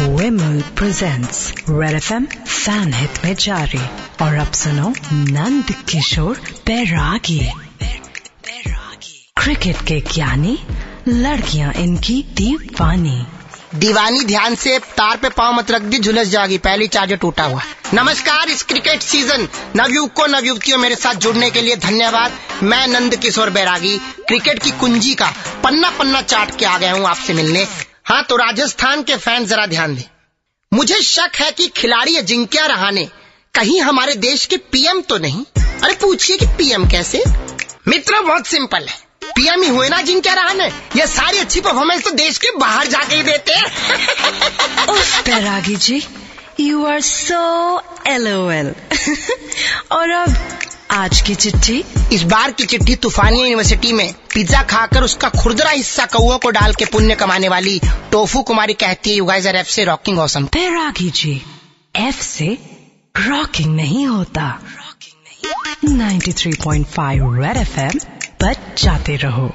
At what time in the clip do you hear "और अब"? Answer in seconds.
4.24-4.52, 49.92-50.36